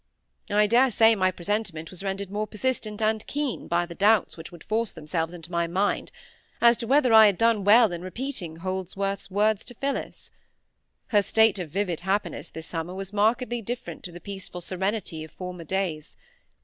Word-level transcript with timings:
I 0.49 0.65
dare 0.65 0.89
say 0.89 1.13
my 1.13 1.29
presentiment 1.29 1.91
was 1.91 2.01
rendered 2.01 2.31
more 2.31 2.47
persistent 2.47 3.03
and 3.03 3.23
keen 3.27 3.67
by 3.67 3.85
the 3.85 3.93
doubts 3.93 4.35
which 4.35 4.51
would 4.51 4.63
force 4.63 4.89
themselves 4.89 5.31
into 5.31 5.51
my 5.51 5.67
mind, 5.67 6.09
as 6.59 6.75
to 6.77 6.87
whether 6.87 7.13
I 7.13 7.27
had 7.27 7.37
done 7.37 7.63
well 7.63 7.91
in 7.91 8.01
repeating 8.01 8.55
Holdsworth's 8.55 9.29
words 9.29 9.63
to 9.65 9.75
Phillis. 9.75 10.31
Her 11.09 11.21
state 11.21 11.59
of 11.59 11.69
vivid 11.69 11.99
happiness 11.99 12.49
this 12.49 12.65
summer 12.65 12.95
was 12.95 13.13
markedly 13.13 13.61
different 13.61 14.01
to 14.05 14.11
the 14.11 14.19
peaceful 14.19 14.59
serenity 14.59 15.23
of 15.23 15.29
former 15.29 15.65
days. 15.65 16.17